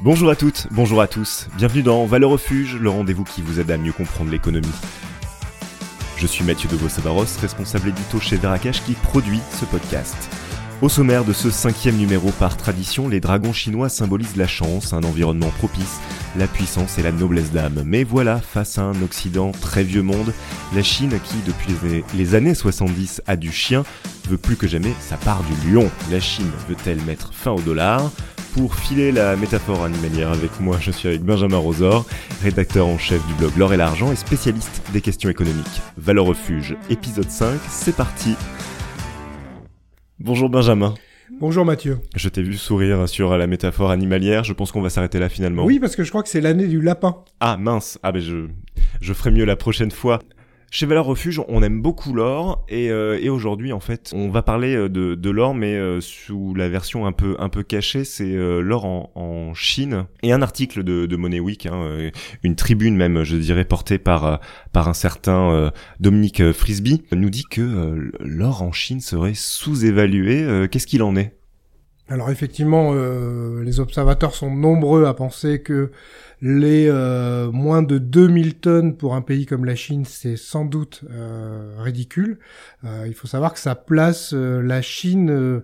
Bonjour 0.00 0.30
à 0.30 0.36
toutes, 0.36 0.68
bonjour 0.70 1.00
à 1.00 1.08
tous, 1.08 1.48
bienvenue 1.56 1.82
dans 1.82 2.06
Valeur 2.06 2.30
Refuge, 2.30 2.76
le 2.76 2.88
rendez-vous 2.88 3.24
qui 3.24 3.42
vous 3.42 3.58
aide 3.58 3.72
à 3.72 3.76
mieux 3.76 3.92
comprendre 3.92 4.30
l'économie. 4.30 4.68
Je 6.16 6.26
suis 6.28 6.44
Mathieu 6.44 6.68
de 6.68 6.88
Savaros, 6.88 7.24
responsable 7.40 7.88
édito 7.88 8.20
chez 8.20 8.36
Verakash 8.36 8.84
qui 8.84 8.92
produit 8.92 9.40
ce 9.58 9.64
podcast. 9.64 10.16
Au 10.82 10.88
sommaire 10.88 11.24
de 11.24 11.32
ce 11.32 11.50
cinquième 11.50 11.96
numéro 11.96 12.30
par 12.30 12.56
tradition, 12.56 13.08
les 13.08 13.18
dragons 13.18 13.52
chinois 13.52 13.88
symbolisent 13.88 14.36
la 14.36 14.46
chance, 14.46 14.92
un 14.92 15.02
environnement 15.02 15.50
propice, 15.58 15.98
la 16.36 16.46
puissance 16.46 16.96
et 16.98 17.02
la 17.02 17.10
noblesse 17.10 17.50
d'âme. 17.50 17.82
Mais 17.84 18.04
voilà, 18.04 18.40
face 18.40 18.78
à 18.78 18.82
un 18.82 19.02
Occident 19.02 19.50
très 19.50 19.82
vieux 19.82 20.02
monde, 20.02 20.32
la 20.76 20.84
Chine 20.84 21.18
qui, 21.24 21.38
depuis 21.44 21.74
les 22.14 22.34
années 22.36 22.54
70, 22.54 23.22
a 23.26 23.34
du 23.34 23.50
chien, 23.50 23.82
veut 24.28 24.38
plus 24.38 24.54
que 24.54 24.68
jamais 24.68 24.94
sa 25.00 25.16
part 25.16 25.42
du 25.42 25.72
lion. 25.72 25.90
La 26.08 26.20
Chine 26.20 26.50
veut-elle 26.68 27.02
mettre 27.02 27.34
fin 27.34 27.50
au 27.50 27.60
dollar? 27.60 28.12
Pour 28.54 28.74
filer 28.74 29.12
la 29.12 29.36
métaphore 29.36 29.84
animalière 29.84 30.30
avec 30.32 30.60
moi, 30.60 30.76
je 30.80 30.90
suis 30.90 31.08
avec 31.08 31.22
Benjamin 31.22 31.56
Rosor, 31.56 32.06
rédacteur 32.42 32.86
en 32.86 32.98
chef 32.98 33.24
du 33.26 33.34
blog 33.34 33.56
L'Or 33.56 33.74
et 33.74 33.76
l'Argent 33.76 34.12
et 34.12 34.16
spécialiste 34.16 34.82
des 34.92 35.00
questions 35.00 35.30
économiques. 35.30 35.82
Valeur 35.96 36.26
Refuge, 36.26 36.76
épisode 36.90 37.30
5, 37.30 37.58
c'est 37.68 37.94
parti 37.96 38.34
Bonjour 40.18 40.48
Benjamin. 40.48 40.94
Bonjour 41.40 41.64
Mathieu. 41.64 41.98
Je 42.16 42.28
t'ai 42.28 42.42
vu 42.42 42.54
sourire 42.56 43.08
sur 43.08 43.36
la 43.36 43.46
métaphore 43.46 43.90
animalière, 43.90 44.44
je 44.44 44.52
pense 44.52 44.72
qu'on 44.72 44.82
va 44.82 44.90
s'arrêter 44.90 45.18
là 45.18 45.28
finalement. 45.28 45.64
Oui, 45.64 45.78
parce 45.78 45.94
que 45.94 46.02
je 46.02 46.08
crois 46.10 46.22
que 46.22 46.28
c'est 46.28 46.40
l'année 46.40 46.66
du 46.66 46.80
lapin. 46.80 47.16
Ah 47.40 47.56
mince, 47.56 47.98
ah 48.02 48.12
ben 48.12 48.20
je, 48.20 48.46
je 49.00 49.12
ferai 49.12 49.30
mieux 49.30 49.44
la 49.44 49.56
prochaine 49.56 49.90
fois. 49.90 50.20
Chez 50.70 50.84
Valeur 50.84 51.06
Refuge, 51.06 51.40
on 51.48 51.62
aime 51.62 51.80
beaucoup 51.80 52.12
l'or 52.12 52.66
et, 52.68 52.90
euh, 52.90 53.18
et 53.18 53.30
aujourd'hui 53.30 53.72
en 53.72 53.80
fait, 53.80 54.12
on 54.14 54.28
va 54.28 54.42
parler 54.42 54.76
euh, 54.76 54.90
de, 54.90 55.14
de 55.14 55.30
l'or 55.30 55.54
mais 55.54 55.74
euh, 55.74 56.02
sous 56.02 56.54
la 56.54 56.68
version 56.68 57.06
un 57.06 57.12
peu 57.12 57.36
un 57.38 57.48
peu 57.48 57.62
cachée, 57.62 58.04
c'est 58.04 58.34
l'or 58.34 58.84
en, 58.84 59.10
en, 59.14 59.54
Chine 59.54 60.04
et 60.22 60.30
un 60.30 60.42
article 60.42 60.84
de, 60.84 61.06
de 61.06 61.16
Money 61.16 61.40
Week, 61.40 61.64
hein, 61.64 62.10
une 62.42 62.54
tribune 62.54 62.96
même, 62.96 63.24
je 63.24 63.36
dirais 63.36 63.64
portée 63.64 63.98
par 63.98 64.40
par 64.72 64.88
un 64.88 64.94
certain 64.94 65.72
Dominique 66.00 66.52
Frisby, 66.52 67.02
nous 67.12 67.30
dit 67.30 67.44
que 67.50 68.12
l'or 68.20 68.62
en 68.62 68.72
Chine 68.72 69.00
serait 69.00 69.34
sous-évalué. 69.34 70.68
Qu'est-ce 70.70 70.86
qu'il 70.86 71.02
en 71.02 71.16
est? 71.16 71.37
Alors 72.10 72.30
effectivement, 72.30 72.92
euh, 72.94 73.62
les 73.62 73.80
observateurs 73.80 74.34
sont 74.34 74.50
nombreux 74.50 75.04
à 75.04 75.12
penser 75.12 75.60
que 75.60 75.90
les 76.40 76.86
euh, 76.88 77.50
moins 77.50 77.82
de 77.82 77.98
2000 77.98 78.54
tonnes 78.54 78.96
pour 78.96 79.14
un 79.14 79.20
pays 79.20 79.44
comme 79.44 79.66
la 79.66 79.74
Chine, 79.74 80.06
c'est 80.06 80.36
sans 80.36 80.64
doute 80.64 81.04
euh, 81.10 81.74
ridicule. 81.78 82.38
il 83.06 83.12
faut 83.12 83.26
savoir 83.26 83.52
que 83.52 83.58
ça 83.58 83.74
place 83.74 84.32
la 84.32 84.80
Chine 84.80 85.60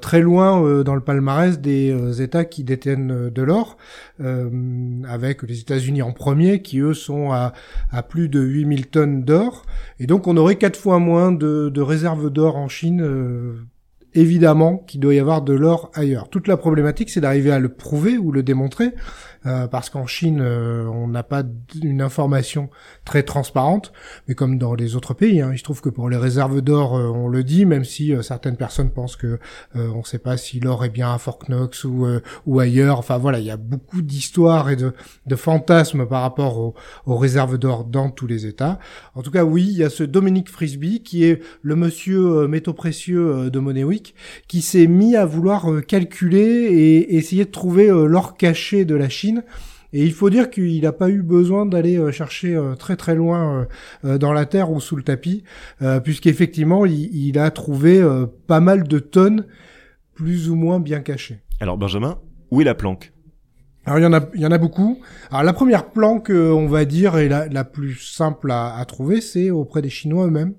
très 0.00 0.20
loin 0.20 0.82
dans 0.82 0.94
le 0.94 1.00
palmarès 1.00 1.60
des 1.60 2.22
États 2.22 2.44
qui 2.44 2.64
détiennent 2.64 3.28
de 3.28 3.42
l'or, 3.42 3.76
avec 4.18 5.42
les 5.42 5.60
États-Unis 5.60 6.02
en 6.02 6.12
premier, 6.12 6.62
qui 6.62 6.78
eux 6.80 6.94
sont 6.94 7.30
à, 7.30 7.52
à 7.92 8.02
plus 8.02 8.28
de 8.28 8.40
8000 8.40 8.86
tonnes 8.86 9.24
d'or. 9.24 9.66
Et 10.00 10.06
donc 10.06 10.26
on 10.26 10.36
aurait 10.38 10.56
quatre 10.56 10.78
fois 10.78 10.98
moins 10.98 11.32
de, 11.32 11.68
de 11.68 11.80
réserves 11.82 12.30
d'or 12.30 12.56
en 12.56 12.68
Chine 12.68 13.66
évidemment 14.14 14.78
qu'il 14.78 15.00
doit 15.00 15.14
y 15.14 15.18
avoir 15.18 15.42
de 15.42 15.52
l'or 15.52 15.90
ailleurs. 15.94 16.28
Toute 16.28 16.48
la 16.48 16.56
problématique, 16.56 17.10
c'est 17.10 17.20
d'arriver 17.20 17.50
à 17.50 17.58
le 17.58 17.68
prouver 17.68 18.18
ou 18.18 18.32
le 18.32 18.42
démontrer. 18.42 18.92
Euh, 19.46 19.66
parce 19.66 19.90
qu'en 19.90 20.06
Chine, 20.06 20.40
euh, 20.40 20.86
on 20.86 21.08
n'a 21.08 21.22
pas 21.22 21.42
une 21.82 22.00
information 22.00 22.70
très 23.04 23.22
transparente, 23.22 23.92
mais 24.26 24.34
comme 24.34 24.58
dans 24.58 24.74
les 24.74 24.96
autres 24.96 25.12
pays, 25.12 25.42
hein, 25.42 25.50
il 25.52 25.58
se 25.58 25.64
trouve 25.64 25.82
que 25.82 25.90
pour 25.90 26.08
les 26.08 26.16
réserves 26.16 26.62
d'or, 26.62 26.96
euh, 26.96 27.08
on 27.08 27.28
le 27.28 27.44
dit, 27.44 27.66
même 27.66 27.84
si 27.84 28.14
certaines 28.22 28.56
personnes 28.56 28.90
pensent 28.90 29.16
que 29.16 29.38
on 29.74 29.98
ne 29.98 30.04
sait 30.04 30.18
pas 30.18 30.36
si 30.36 30.60
l'or 30.60 30.84
est 30.84 30.90
bien 30.90 31.12
à 31.12 31.18
Fort 31.18 31.38
Knox 31.48 31.84
ou, 31.84 32.06
ou 32.46 32.60
ailleurs. 32.60 32.98
Enfin 32.98 33.18
voilà, 33.18 33.38
il 33.38 33.46
y 33.46 33.50
a 33.50 33.56
beaucoup 33.56 34.02
d'histoires 34.02 34.70
et 34.70 34.76
de, 34.76 34.92
de, 35.26 35.36
fantasmes 35.36 36.06
par 36.06 36.22
rapport 36.22 36.58
aux, 36.58 36.74
aux 37.06 37.16
réserves 37.16 37.58
d'or 37.58 37.84
dans 37.84 38.10
tous 38.10 38.26
les 38.26 38.46
États. 38.46 38.78
En 39.14 39.22
tout 39.22 39.30
cas, 39.30 39.44
oui, 39.44 39.66
il 39.68 39.76
y 39.76 39.84
a 39.84 39.90
ce 39.90 40.04
Dominique 40.04 40.48
Frisby 40.48 41.02
qui 41.02 41.24
est 41.24 41.42
le 41.62 41.76
monsieur 41.76 42.46
métaux 42.46 42.72
précieux 42.72 43.50
de 43.50 43.58
Money 43.58 43.84
Week, 43.84 44.14
qui 44.48 44.62
s'est 44.62 44.86
mis 44.86 45.16
à 45.16 45.26
vouloir 45.26 45.66
calculer 45.86 46.40
et 46.40 47.16
essayer 47.16 47.44
de 47.44 47.50
trouver 47.50 47.88
l'or 47.88 48.36
caché 48.36 48.84
de 48.84 48.94
la 48.94 49.08
Chine 49.08 49.33
et 49.94 50.02
il 50.02 50.12
faut 50.12 50.28
dire 50.28 50.50
qu'il 50.50 50.82
n'a 50.82 50.92
pas 50.92 51.08
eu 51.08 51.22
besoin 51.22 51.66
d'aller 51.66 51.96
euh, 51.96 52.10
chercher 52.10 52.56
euh, 52.56 52.74
très 52.74 52.96
très 52.96 53.14
loin 53.14 53.68
euh, 54.04 54.18
dans 54.18 54.32
la 54.32 54.44
terre 54.44 54.72
ou 54.72 54.80
sous 54.80 54.96
le 54.96 55.04
tapis, 55.04 55.44
puisqu'effectivement, 56.02 56.84
il, 56.84 57.14
il 57.14 57.38
a 57.38 57.50
trouvé 57.52 58.02
pas 58.48 58.60
mal 58.60 58.88
de 58.88 58.98
tonnes 58.98 59.46
plus 60.14 60.50
ou 60.50 60.56
moins 60.56 60.80
bien 60.80 61.00
cachées. 61.00 61.38
Alors 61.60 61.78
Benjamin, 61.78 62.18
où 62.50 62.60
est 62.60 62.64
la 62.64 62.74
planque? 62.74 63.12
Alors 63.86 63.98
il 63.98 64.02
y 64.02 64.06
en 64.06 64.12
a, 64.12 64.28
il 64.34 64.40
y 64.40 64.46
en 64.46 64.52
a 64.52 64.58
beaucoup. 64.58 65.00
Alors 65.30 65.44
la 65.44 65.52
première 65.52 65.90
planque, 65.90 66.30
on 66.30 66.66
va 66.66 66.84
dire, 66.84 67.16
et 67.18 67.28
la, 67.28 67.46
la 67.48 67.64
plus 67.64 67.96
simple 67.96 68.50
à, 68.50 68.76
à 68.76 68.84
trouver, 68.86 69.20
c'est 69.20 69.50
auprès 69.50 69.82
des 69.82 69.90
Chinois 69.90 70.26
eux-mêmes. 70.26 70.54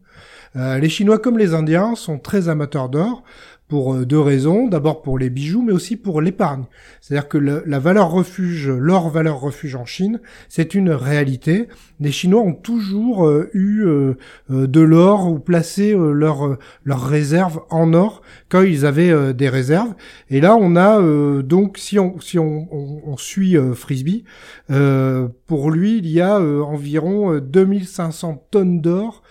les 0.56 0.90
Chinois, 0.90 1.20
comme 1.20 1.38
les 1.38 1.54
Indiens, 1.54 1.96
sont 1.96 2.20
très 2.20 2.48
amateurs 2.48 2.88
d'or 2.88 3.24
pour 3.68 3.96
euh, 3.96 4.06
deux 4.06 4.20
raisons. 4.20 4.68
D'abord 4.68 5.02
pour 5.02 5.18
les 5.18 5.30
bijoux, 5.30 5.62
mais 5.62 5.74
aussi 5.74 5.98
pour 5.98 6.22
l'épargne. 6.22 6.66
C'est-à-dire 7.02 7.28
que 7.28 7.38
la 7.38 7.80
valeur 7.80 8.12
refuge, 8.12 8.70
leur 8.70 9.10
valeur 9.10 9.40
refuge 9.40 9.76
en 9.76 9.86
Chine, 9.86 10.20
c'est 10.50 10.76
une 10.76 10.92
réalité. 10.92 11.68
Les 12.00 12.12
Chinois 12.12 12.42
ont 12.42 12.54
toujours 12.54 13.28
euh, 13.28 13.50
eu 13.54 13.86
euh, 13.86 14.16
de 14.50 14.82
l'or 14.82 15.32
ou 15.32 15.40
placé 15.40 15.96
leurs 15.96 16.58
leur 16.84 17.06
réserves 17.06 17.62
en 17.70 17.94
or 17.94 18.22
quand 18.50 18.62
ils 18.62 18.86
avaient 18.86 19.34
des 19.34 19.50
réserves. 19.50 19.94
Et 20.30 20.42
là, 20.42 20.56
on 20.56 20.76
a 20.76 21.02
donc, 21.42 21.78
si 21.78 22.00
on, 22.00 22.20
si 22.20 22.38
on, 22.40 22.68
on, 22.72 23.18
suit 23.18 23.56
Frisbee, 23.74 24.24
pour 25.48 25.72
lui, 25.72 25.98
il 25.98 26.08
y 26.08 26.22
a 26.22 26.40
environ 26.40 27.40
2500 27.40 28.48
tonnes 28.52 28.82
d'or 28.82 29.24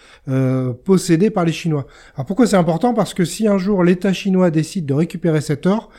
possédées 0.85 1.31
par 1.31 1.45
les 1.45 1.53
Chinois. 1.53 1.87
Alors 2.15 2.27
pourquoi 2.27 2.47
c'est 2.47 2.57
important? 2.57 2.95
Parce 2.95 3.15
que 3.15 3.25
si 3.25 3.47
un 3.47 3.59
jour 3.59 3.85
l'État 3.85 4.13
chinois 4.13 4.24
décide 4.51 4.87
de 4.87 4.95
récupérer 4.95 5.41
cet 5.41 5.67
or, 5.67 5.91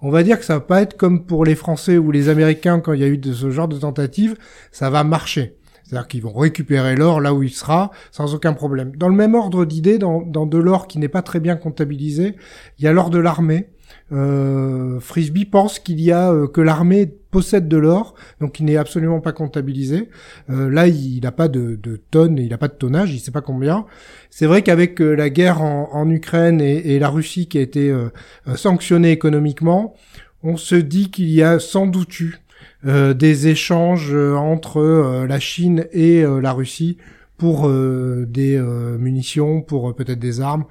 on 0.00 0.10
va 0.10 0.22
dire 0.22 0.38
que 0.38 0.44
ça 0.44 0.54
va 0.54 0.60
pas 0.60 0.82
être 0.82 0.96
comme 0.96 1.24
pour 1.24 1.44
les 1.44 1.54
Français 1.54 1.98
ou 1.98 2.10
les 2.10 2.28
Américains 2.28 2.80
quand 2.80 2.92
il 2.92 3.00
y 3.00 3.04
a 3.04 3.08
eu 3.08 3.18
de 3.18 3.32
ce 3.32 3.50
genre 3.50 3.68
de 3.68 3.78
tentative, 3.78 4.36
ça 4.70 4.90
va 4.90 5.04
marcher. 5.04 5.56
C'est-à-dire 5.84 6.08
qu'ils 6.08 6.22
vont 6.22 6.32
récupérer 6.32 6.96
l'or 6.96 7.20
là 7.20 7.34
où 7.34 7.42
il 7.42 7.50
sera 7.50 7.90
sans 8.10 8.34
aucun 8.34 8.54
problème. 8.54 8.96
Dans 8.96 9.08
le 9.08 9.14
même 9.14 9.34
ordre 9.34 9.64
d'idée, 9.64 9.98
dans 9.98 10.22
de 10.22 10.58
l'or 10.58 10.86
qui 10.88 10.98
n'est 10.98 11.08
pas 11.08 11.22
très 11.22 11.40
bien 11.40 11.56
comptabilisé, 11.56 12.36
il 12.78 12.84
y 12.84 12.88
a 12.88 12.92
l'or 12.92 13.10
de 13.10 13.18
l'armée 13.18 13.68
euh, 14.12 15.00
Frisbee 15.00 15.46
pense 15.46 15.78
qu'il 15.78 16.00
y 16.00 16.12
a 16.12 16.30
euh, 16.30 16.46
que 16.46 16.60
l'armée 16.60 17.06
possède 17.06 17.68
de 17.68 17.76
l'or, 17.76 18.14
donc 18.40 18.60
il 18.60 18.66
n'est 18.66 18.76
absolument 18.76 19.20
pas 19.20 19.32
comptabilisé. 19.32 20.10
Euh, 20.50 20.70
là, 20.70 20.86
il 20.86 21.20
n'a 21.22 21.32
pas 21.32 21.48
de, 21.48 21.78
tonnes, 22.10 22.38
il 22.38 22.50
n'a 22.50 22.58
pas 22.58 22.68
de 22.68 22.74
tonnage, 22.74 23.12
il 23.14 23.18
sait 23.18 23.30
pas 23.30 23.40
combien. 23.40 23.86
C'est 24.30 24.46
vrai 24.46 24.62
qu'avec 24.62 25.00
euh, 25.00 25.14
la 25.14 25.30
guerre 25.30 25.62
en, 25.62 26.08
Ukraine 26.10 26.60
et, 26.60 26.94
et, 26.94 26.98
la 26.98 27.08
Russie 27.08 27.48
qui 27.48 27.58
a 27.58 27.62
été 27.62 27.94
sanctionnée 28.54 29.10
économiquement, 29.10 29.94
on 30.42 30.56
se 30.56 30.74
dit 30.74 31.10
qu'il 31.10 31.30
y 31.30 31.42
a 31.42 31.58
sans 31.58 31.86
doute 31.86 32.20
eu 32.20 32.38
des 32.84 33.48
échanges 33.48 34.14
entre 34.14 35.24
la 35.26 35.40
Chine 35.40 35.86
et 35.92 36.22
la 36.22 36.52
Russie 36.52 36.98
pour 37.38 37.70
des 37.70 38.60
munitions, 38.98 39.62
pour 39.62 39.94
peut-être 39.96 40.18
des 40.18 40.42
armes. 40.42 40.66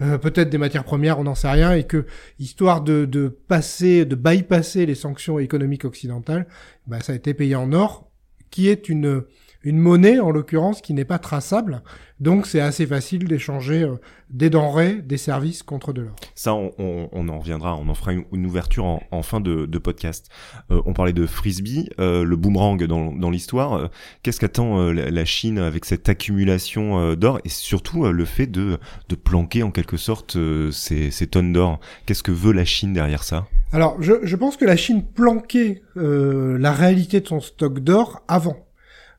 Euh, 0.00 0.18
peut-être 0.18 0.50
des 0.50 0.58
matières 0.58 0.84
premières, 0.84 1.18
on 1.18 1.24
n'en 1.24 1.34
sait 1.34 1.50
rien, 1.50 1.72
et 1.72 1.84
que 1.84 2.06
histoire 2.38 2.82
de, 2.82 3.04
de 3.04 3.28
passer, 3.28 4.04
de 4.04 4.14
bypasser 4.14 4.86
les 4.86 4.94
sanctions 4.94 5.38
économiques 5.38 5.84
occidentales, 5.84 6.46
bah, 6.86 7.00
ça 7.00 7.12
a 7.12 7.16
été 7.16 7.34
payé 7.34 7.56
en 7.56 7.72
or, 7.72 8.10
qui 8.50 8.68
est 8.68 8.88
une 8.88 9.24
une 9.64 9.78
monnaie 9.78 10.20
en 10.20 10.30
l'occurrence 10.30 10.80
qui 10.80 10.94
n'est 10.94 11.04
pas 11.04 11.18
traçable. 11.18 11.82
Donc 12.20 12.46
c'est 12.46 12.60
assez 12.60 12.86
facile 12.86 13.28
d'échanger 13.28 13.84
euh, 13.84 13.94
des 14.30 14.50
denrées, 14.50 14.94
des 14.94 15.18
services 15.18 15.62
contre 15.62 15.92
de 15.92 16.02
l'or. 16.02 16.16
Ça, 16.34 16.52
on, 16.54 16.72
on, 16.78 17.28
en 17.28 17.38
reviendra, 17.38 17.76
on 17.76 17.88
en 17.88 17.94
fera 17.94 18.12
une, 18.12 18.46
ouverture 18.46 18.84
en, 18.84 19.02
en, 19.12 19.22
fin 19.22 19.40
de, 19.40 19.66
de 19.66 19.78
podcast. 19.78 20.28
Euh, 20.70 20.82
on 20.84 20.94
parlait 20.94 21.12
de 21.12 21.26
frisbee, 21.26 21.88
euh, 22.00 22.24
le 22.24 22.36
boomerang 22.36 22.82
dans, 22.84 23.12
dans 23.12 23.30
l'histoire. 23.30 23.88
Qu'est-ce 24.22 24.40
qu'attend 24.40 24.90
la 24.92 25.24
Chine 25.24 25.58
avec 25.58 25.84
cette 25.84 26.08
accumulation 26.08 27.14
d'or 27.14 27.38
et 27.44 27.48
surtout 27.48 28.04
le 28.10 28.24
fait 28.24 28.46
de, 28.46 28.78
de 29.08 29.14
planquer 29.14 29.62
en 29.62 29.70
quelque 29.70 29.96
sorte 29.96 30.36
ces, 30.72 31.10
ces 31.10 31.26
tonnes 31.26 31.52
d'or? 31.52 31.80
Qu'est-ce 32.06 32.22
que 32.22 32.32
veut 32.32 32.52
la 32.52 32.64
Chine 32.64 32.92
derrière 32.92 33.22
ça? 33.22 33.46
Alors, 33.72 34.00
je, 34.00 34.14
je, 34.22 34.36
pense 34.36 34.56
que 34.56 34.64
la 34.64 34.76
Chine 34.76 35.04
planquait 35.04 35.82
la 35.94 36.72
réalité 36.72 37.20
de 37.20 37.26
son 37.26 37.40
stock 37.40 37.80
d'or 37.80 38.22
avant. 38.28 38.67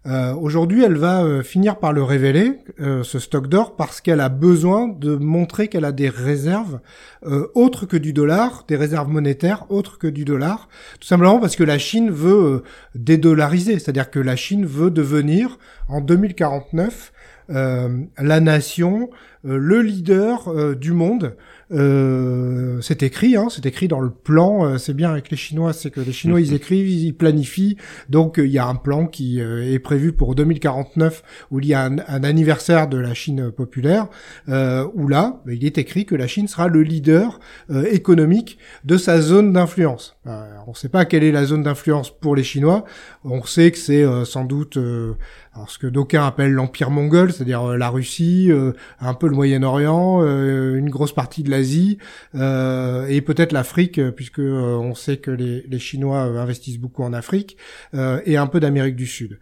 Euh, 0.09 0.33
aujourd'hui, 0.33 0.83
elle 0.83 0.97
va 0.97 1.23
euh, 1.23 1.43
finir 1.43 1.77
par 1.77 1.93
le 1.93 2.01
révéler, 2.01 2.53
euh, 2.79 3.03
ce 3.03 3.19
stock 3.19 3.47
d'or, 3.47 3.75
parce 3.75 4.01
qu'elle 4.01 4.21
a 4.21 4.29
besoin 4.29 4.87
de 4.87 5.15
montrer 5.15 5.67
qu'elle 5.67 5.85
a 5.85 5.91
des 5.91 6.09
réserves 6.09 6.79
autres 7.53 7.85
que 7.85 7.97
du 7.97 8.13
dollar, 8.13 8.63
des 8.69 8.77
réserves 8.77 9.09
monétaires 9.09 9.65
autres 9.69 9.97
que 9.97 10.07
du 10.07 10.23
dollar, 10.23 10.69
tout 11.01 11.07
simplement 11.07 11.37
parce 11.39 11.57
que 11.57 11.65
la 11.65 11.77
Chine 11.77 12.11
veut 12.11 12.63
dédollariser, 12.95 13.73
c'est-à-dire 13.73 14.09
que 14.09 14.19
la 14.19 14.37
Chine 14.37 14.65
veut 14.65 14.89
devenir, 14.89 15.59
en 15.89 15.99
2049, 15.99 17.11
la 17.49 18.39
nation, 18.39 19.09
le 19.43 19.81
leader 19.81 20.75
du 20.77 20.93
monde 20.93 21.35
euh, 21.71 22.81
c'est 22.81 23.03
écrit, 23.03 23.35
hein, 23.35 23.47
c'est 23.49 23.65
écrit 23.65 23.87
dans 23.87 23.99
le 23.99 24.09
plan. 24.09 24.65
euh, 24.65 24.77
c'est 24.77 24.93
bien 24.93 25.11
avec 25.11 25.29
les 25.29 25.37
Chinois, 25.37 25.73
c'est 25.73 25.91
que 25.91 26.01
les 26.01 26.11
Chinois 26.11 26.41
ils 26.41 26.53
écrivent, 26.53 26.89
ils 26.89 27.13
planifient. 27.13 27.77
Donc 28.09 28.39
euh, 28.39 28.45
il 28.47 28.51
y 28.51 28.57
a 28.57 28.65
un 28.65 28.75
plan 28.75 29.05
qui 29.05 29.41
euh, 29.41 29.71
est 29.71 29.79
prévu 29.79 30.13
pour 30.13 30.35
2049 30.35 31.23
où 31.51 31.59
il 31.59 31.67
y 31.67 31.73
a 31.73 31.83
un, 31.83 31.97
un 32.07 32.23
anniversaire 32.23 32.87
de 32.87 32.97
la 32.97 33.13
Chine 33.13 33.51
populaire, 33.51 34.07
euh, 34.47 34.87
où 34.95 35.07
là 35.07 35.41
il 35.47 35.65
est 35.65 35.77
écrit 35.77 36.05
que 36.05 36.15
la 36.15 36.27
Chine 36.27 36.47
sera 36.47 36.67
le 36.67 36.81
leader 36.81 37.39
euh, 37.69 37.85
économique 37.91 38.57
de 38.85 38.97
sa 38.97 39.21
zone 39.21 39.53
d'influence. 39.53 40.15
On 40.25 40.71
ne 40.71 40.75
sait 40.75 40.89
pas 40.89 41.05
quelle 41.05 41.23
est 41.23 41.31
la 41.31 41.45
zone 41.45 41.63
d'influence 41.63 42.11
pour 42.11 42.35
les 42.35 42.43
Chinois. 42.43 42.83
On 43.23 43.43
sait 43.43 43.71
que 43.71 43.77
c'est 43.79 44.03
euh, 44.03 44.25
sans 44.25 44.45
doute 44.45 44.77
euh, 44.77 45.13
alors 45.55 45.71
ce 45.71 45.79
que 45.79 45.87
d'aucuns 45.87 46.23
appellent 46.25 46.51
l'empire 46.53 46.91
mongol, 46.91 47.33
c'est-à-dire 47.33 47.75
la 47.75 47.89
Russie, 47.89 48.51
euh, 48.51 48.73
un 48.99 49.15
peu 49.15 49.27
le 49.27 49.35
Moyen-Orient, 49.35 50.21
euh, 50.23 50.75
une 50.75 50.89
grosse 50.91 51.13
partie 51.13 51.41
de 51.41 51.49
euh, 52.35 53.07
et 53.07 53.21
peut-être 53.21 53.51
l'Afrique, 53.51 53.99
euh, 53.99 54.11
puisque 54.11 54.39
euh, 54.39 54.75
on 54.75 54.95
sait 54.95 55.17
que 55.17 55.31
les, 55.31 55.79
Chinois 55.79 56.19
investissent 56.19 56.79
beaucoup 56.79 57.03
en 57.03 57.13
Afrique 57.13 57.57
et 57.93 58.35
un 58.35 58.47
peu 58.47 58.59
d'Amérique 58.59 58.97
du 58.97 59.07
Sud. 59.07 59.39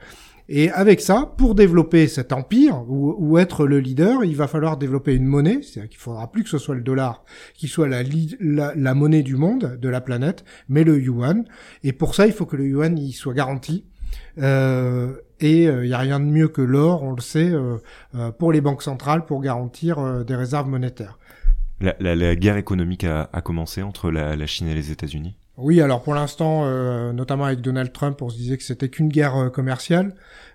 Et 0.50 0.70
avec 0.70 1.02
ça, 1.02 1.34
pour 1.38 1.56
développer 1.56 2.08
cet 2.08 2.32
empire 2.32 2.84
ou, 2.88 3.38
être 3.38 3.66
le 3.66 3.80
leader, 3.80 4.24
il 4.24 4.36
va 4.36 4.48
falloir 4.48 4.78
développer 4.78 5.14
une 5.14 5.26
monnaie. 5.26 5.62
C'est-à-dire 5.62 5.90
qu'il 5.90 6.00
faudra 6.00 6.32
plus 6.32 6.44
que 6.44 6.50
ce 6.50 6.60
soit 6.60 6.76
le 6.76 6.82
dollar 6.82 7.26
qui 7.56 7.68
soit 7.68 7.88
la, 7.90 8.94
monnaie 8.94 9.24
du 9.24 9.36
monde, 9.36 9.78
de 9.82 9.90
la 9.90 10.00
planète, 10.00 10.46
mais 10.70 10.84
le 10.84 11.00
yuan. 11.00 11.44
Et 11.84 11.92
pour 11.92 12.14
ça, 12.14 12.28
il 12.28 12.34
faut 12.34 12.46
que 12.46 12.56
le 12.56 12.68
yuan 12.68 12.98
il 12.98 13.14
soit 13.14 13.34
garanti. 13.34 13.86
Et 14.38 15.64
il 15.64 15.82
n'y 15.82 15.94
a 15.94 15.98
rien 15.98 16.20
de 16.20 16.26
mieux 16.26 16.48
que 16.48 16.62
l'or, 16.62 17.04
on 17.04 17.14
le 17.14 17.22
sait, 17.22 17.52
pour 18.38 18.54
les 18.54 18.62
banques 18.62 18.84
centrales 18.84 19.26
pour 19.26 19.42
garantir 19.42 20.24
des 20.24 20.36
réserves 20.36 20.70
monétaires. 20.70 21.18
La, 21.80 21.96
la- 22.00 22.16
la 22.16 22.36
guerre 22.36 22.58
économique 22.58 23.04
a, 23.04 23.30
a 23.32 23.42
commencé 23.42 23.82
entre 23.84 24.10
la, 24.12 24.36
la 24.36 24.46
Chine 24.48 24.68
et 24.68 24.74
les 24.74 24.92
États-Unis? 24.92 25.36
Oui, 25.58 25.82
alors 25.82 26.04
pour 26.04 26.14
l'instant, 26.14 26.64
euh, 26.66 27.14
notamment 27.14 27.46
avec 27.46 27.62
Donald 27.62 27.92
Trump, 27.92 28.22
on 28.22 28.30
se 28.30 28.38
disait 28.38 28.58
que 28.58 28.64
c'était 28.64 28.90
qu'une 28.90 29.10
guerre 29.10 29.36
euh, 29.36 29.50
commerciale. 29.50 30.14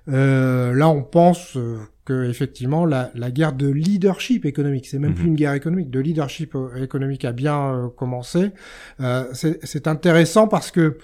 Euh, 0.08 0.72
là, 0.74 0.88
on 0.88 1.02
pense 1.02 1.56
euh, 1.56 1.78
que 2.04 2.28
effectivement 2.28 2.84
la, 2.86 3.10
la 3.14 3.30
guerre 3.32 3.52
de 3.52 3.68
leadership 3.68 4.44
économique, 4.44 4.86
c'est 4.86 4.98
même 5.00 5.10
Mhm. 5.10 5.16
plus 5.16 5.26
une 5.26 5.34
guerre 5.34 5.54
économique, 5.54 5.90
de 5.90 6.00
leadership 6.00 6.54
euh, 6.54 6.82
économique 6.82 7.24
a 7.24 7.32
bien 7.32 7.72
euh, 7.74 7.88
commencé. 7.88 8.50
Euh, 9.00 9.24
c'est 9.32 9.86
intéressant 9.88 10.46
parce 10.48 10.70
que 10.70 10.98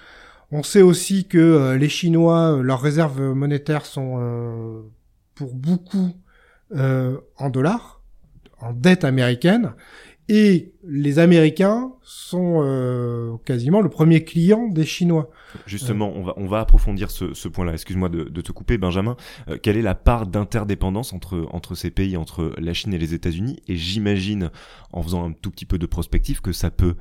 on 0.50 0.62
sait 0.62 0.82
aussi 0.82 1.26
que 1.28 1.74
les 1.78 1.88
Chinois, 1.88 2.60
leurs 2.62 2.80
réserves 2.80 3.20
monétaires 3.20 3.84
sont 3.84 4.16
euh, 4.18 4.80
pour 5.34 5.54
beaucoup 5.54 6.12
euh, 6.74 7.18
en 7.36 7.50
dollars, 7.50 7.97
en 8.60 8.72
dette 8.72 9.04
américaine, 9.04 9.72
et 10.30 10.72
les 10.84 11.18
Américains 11.18 11.92
sont 12.02 12.60
euh, 12.62 13.36
quasiment 13.46 13.80
le 13.80 13.88
premier 13.88 14.24
client 14.24 14.68
des 14.68 14.84
Chinois. 14.84 15.30
Justement, 15.64 16.12
on 16.14 16.22
va 16.22 16.34
on 16.36 16.46
va 16.46 16.60
approfondir 16.60 17.10
ce, 17.10 17.48
point-là. 17.48 17.72
Excuse-moi 17.72 18.10
de, 18.10 18.40
te 18.42 18.52
couper, 18.52 18.76
Benjamin. 18.76 19.16
Euh, 19.48 19.56
quelle 19.56 19.78
est 19.78 19.82
la 19.82 19.94
part 19.94 20.26
d'interdépendance 20.26 21.14
entre 21.14 21.46
entre 21.50 21.74
ces 21.74 21.90
pays, 21.90 22.18
entre 22.18 22.52
la 22.58 22.74
Chine 22.74 22.92
et 22.92 22.98
les 22.98 23.14
États-Unis? 23.14 23.60
Et 23.68 23.76
j'imagine, 23.76 24.50
en 24.92 25.02
faisant 25.02 25.26
un 25.26 25.32
tout 25.32 25.50
petit 25.50 25.64
peu 25.64 25.78
de 25.78 25.86
prospective, 25.86 26.42
que 26.42 26.52
ça 26.52 26.70
peut 26.70 26.96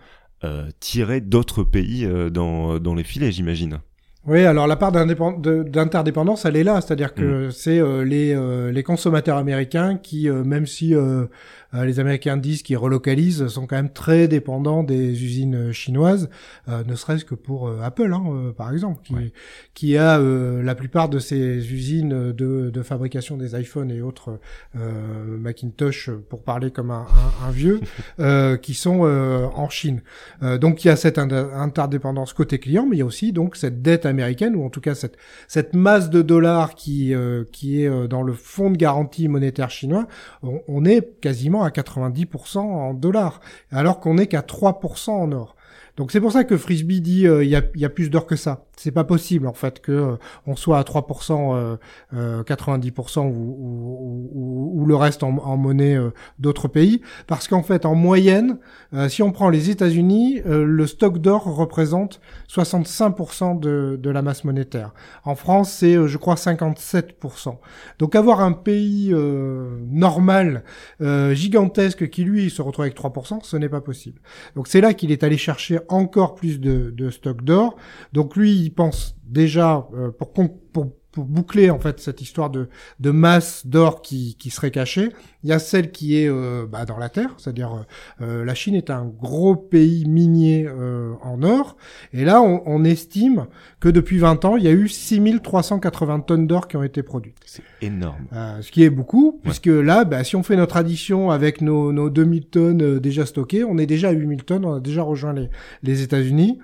euh, 0.46 0.70
tirer 0.80 1.20
d'autres 1.20 1.64
pays 1.64 2.08
dans 2.32 2.80
dans 2.80 2.96
les 2.96 3.04
filets, 3.04 3.34
j'imagine. 3.34 3.82
Oui, 4.26 4.44
alors 4.46 4.68
la 4.68 4.76
part 4.76 4.92
d'interdépendance, 4.92 6.44
elle 6.44 6.58
est 6.58 6.64
là, 6.64 6.82
c'est-à-dire 6.82 7.14
que 7.14 7.50
c'est 7.50 7.80
euh, 7.80 8.04
les, 8.04 8.34
euh, 8.34 8.72
les 8.74 8.84
consommateurs 8.84 9.38
américains 9.38 9.98
qui, 9.98 10.30
euh, 10.30 10.44
même 10.44 10.66
si 10.66 10.94
euh, 10.94 11.28
les 11.74 12.00
Américains 12.00 12.38
disent 12.38 12.64
qu'ils 12.64 12.78
relocalisent, 12.78 13.48
sont 13.48 13.68
quand 13.68 13.76
même 13.76 13.92
très 13.92 14.28
dépendants 14.28 14.84
des 14.84 15.24
usines 15.24 15.56
euh, 15.70 15.72
chinoises, 15.74 16.30
euh, 16.70 16.84
ne 16.86 16.96
serait-ce 16.96 17.26
que 17.26 17.36
pour 17.36 17.68
euh, 17.68 17.80
Apple, 17.84 18.12
hein, 18.14 18.24
euh, 18.30 18.52
par 18.52 18.72
exemple, 18.72 19.02
qui, 19.04 19.14
Ouais. 19.14 19.32
qui 19.74 19.98
a 19.98 20.20
euh, 20.20 20.64
la 20.64 20.76
plupart 20.76 21.10
de 21.10 21.20
ses 21.20 21.74
usines 21.74 22.32
de, 22.32 22.70
de 22.70 22.82
fabrication 22.84 23.38
des 23.38 23.60
iPhones 23.60 23.92
et 23.92 24.02
autres 24.02 24.40
euh, 24.76 25.38
Macintosh, 25.38 26.10
pour 26.30 26.44
parler 26.44 26.72
comme 26.72 26.92
un, 26.92 27.06
un- 27.44 27.48
un 27.48 27.52
vieux, 27.52 27.80
euh, 28.20 28.58
qui 28.58 28.74
sont 28.74 29.02
euh, 29.04 29.46
en 29.56 29.70
Chine. 29.70 30.02
Euh, 30.44 30.58
donc 30.58 30.84
il 30.84 30.88
y 30.88 30.92
a 30.92 30.96
cette 30.96 31.18
inter- 31.18 31.50
interdépendance 31.54 32.34
côté 32.34 32.60
client, 32.60 32.86
mais 32.90 32.96
il 32.96 33.00
y 33.00 33.02
a 33.02 33.06
aussi 33.06 33.32
donc 33.34 33.56
cette 33.56 33.82
dette 33.82 34.06
américaine 34.06 34.56
ou 34.56 34.64
en 34.66 34.70
tout 34.70 34.82
cas 34.82 34.96
cette 34.96 35.18
cette 35.48 35.74
masse 35.74 36.10
de 36.10 36.22
dollars 36.22 36.76
qui 36.76 37.14
euh, 37.14 37.44
qui 37.52 37.82
est 37.84 37.88
euh, 37.90 38.08
dans 38.08 38.24
le 38.24 38.34
fonds 38.34 38.70
de 38.72 38.78
garantie 38.78 39.28
monétaire 39.28 39.70
chinois. 39.70 40.08
On, 40.44 40.62
on 40.68 40.86
est 40.86 41.20
quasiment 41.22 41.57
à 41.64 41.70
90% 41.70 42.60
en 42.60 42.94
dollars, 42.94 43.42
alors 43.72 44.00
qu'on 44.00 44.18
est 44.18 44.28
qu'à 44.28 44.42
3% 44.42 45.12
en 45.12 45.32
or. 45.34 45.57
Donc 45.98 46.12
c'est 46.12 46.22
pour 46.22 46.32
ça 46.32 46.44
que 46.44 46.58
Frisbee 46.58 47.02
dit 47.02 47.28
euh, 47.28 47.44
il 47.44 47.50
y, 47.50 47.56
a, 47.56 47.64
il 47.74 47.82
y 47.82 47.86
a 47.86 47.90
plus 47.90 48.12
d'or 48.12 48.28
que 48.28 48.36
ça. 48.36 48.66
C'est 48.78 48.92
pas 48.92 49.04
possible 49.04 49.48
en 49.48 49.54
fait 49.54 49.82
que 49.82 49.92
euh, 49.92 50.16
on 50.46 50.56
soit 50.56 50.78
à 50.78 50.84
3%, 50.84 51.56
euh, 51.56 51.78
euh, 52.14 52.44
90% 52.44 53.28
ou, 53.28 54.86
le 54.88 54.96
reste 54.96 55.24
en, 55.24 55.58
monnaie 55.58 55.98
euh, 55.98 56.12
d'autres 56.40 56.68
pays, 56.70 57.02
parce 57.26 57.48
qu'en 57.48 57.64
fait 57.64 57.86
en 57.86 57.96
moyenne, 57.96 58.60
euh, 58.94 59.10
si 59.10 59.22
on 59.24 59.32
prend 59.32 59.50
les 59.50 59.70
États-Unis, 59.70 60.42
euh, 60.46 60.64
le 60.64 60.88
stock 60.88 61.18
d'or 61.18 61.44
représente 61.44 62.22
65% 62.48 63.60
de, 63.60 64.00
de 64.02 64.10
la 64.10 64.22
masse 64.22 64.44
monétaire. 64.44 64.94
En 65.26 65.36
France, 65.36 65.72
c'est 65.72 65.96
euh, 65.96 66.08
je 66.08 66.18
crois 66.18 66.36
57%. 66.36 67.58
Donc 68.00 68.16
avoir 68.16 68.42
un 68.42 68.54
pays 68.54 69.10
euh, 69.12 69.80
normal, 69.90 70.64
euh, 71.02 71.34
gigantesque 71.34 72.10
qui 72.10 72.24
lui 72.24 72.50
se 72.50 72.62
retrouve 72.62 72.86
avec 72.86 72.96
3%, 72.96 73.40
ce 73.44 73.58
n'est 73.58 73.68
pas 73.68 73.82
possible. 73.82 74.22
Donc 74.56 74.68
c'est 74.68 74.80
là 74.80 74.94
qu'il 74.94 75.12
est 75.12 75.24
allé 75.24 75.38
chercher 75.38 75.80
encore 75.90 76.36
plus 76.36 76.60
de, 76.60 76.92
de 76.92 77.10
stock 77.10 77.44
d'or. 77.44 77.76
Donc 78.14 78.36
lui, 78.36 78.56
il 78.56 78.72
pense 78.72 79.16
déjà 79.24 79.88
euh, 79.94 80.12
pour, 80.12 80.32
pour 80.74 80.97
pour 81.18 81.26
boucler 81.26 81.72
en 81.72 81.80
fait 81.80 82.00
cette 82.00 82.22
histoire 82.22 82.52
de, 82.52 82.70
de 83.00 83.10
masse 83.10 83.66
d'or 83.66 84.04
qui, 84.04 84.36
qui 84.38 84.52
serait 84.52 84.70
cachée, 84.70 85.10
il 85.44 85.50
y 85.50 85.52
a 85.52 85.58
celle 85.58 85.92
qui 85.92 86.16
est 86.16 86.30
euh, 86.30 86.68
bah, 86.72 86.86
dans 86.86 87.00
la 87.00 87.10
terre, 87.10 87.34
c'est-à-dire 87.40 87.88
euh, 88.22 88.46
la 88.46 88.54
Chine 88.54 88.76
est 88.76 88.92
un 88.92 89.04
gros 89.04 89.56
pays 89.56 90.06
minier 90.06 90.68
euh, 90.68 91.16
en 91.24 91.42
or, 91.42 91.76
et 92.14 92.24
là 92.24 92.44
on, 92.44 92.62
on 92.68 92.84
estime 92.84 93.48
que 93.80 93.90
depuis 93.90 94.20
20 94.20 94.46
ans, 94.46 94.58
il 94.58 94.64
y 94.64 94.68
a 94.68 94.72
eu 94.72 94.88
6380 94.88 96.20
tonnes 96.20 96.46
d'or 96.46 96.68
qui 96.68 96.78
ont 96.78 96.84
été 96.84 97.02
produites. 97.02 97.38
C'est 97.48 97.64
énorme. 97.82 98.28
Euh, 98.34 98.62
ce 98.62 98.72
qui 98.72 98.84
est 98.84 98.92
beaucoup, 98.92 99.40
puisque 99.44 99.66
là, 99.66 100.04
bah, 100.04 100.24
si 100.24 100.36
on 100.36 100.44
fait 100.44 100.56
notre 100.56 100.78
addition 100.78 101.32
avec 101.32 101.62
nos, 101.62 101.92
nos 101.92 102.12
2000 102.12 102.46
tonnes 102.46 102.84
euh, 102.84 103.00
déjà 103.00 103.26
stockées, 103.26 103.64
on 103.64 103.80
est 103.80 103.88
déjà 103.88 104.10
à 104.10 104.12
8000 104.12 104.44
tonnes, 104.44 104.66
on 104.66 104.76
a 104.76 104.80
déjà 104.80 105.02
rejoint 105.02 105.34
les, 105.34 105.50
les 105.82 106.04
États-Unis. 106.04 106.60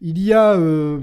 Il 0.00 0.18
y 0.18 0.32
a 0.32 0.54
euh, 0.54 0.98